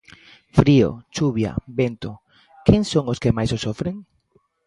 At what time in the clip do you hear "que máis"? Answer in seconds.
3.23-3.51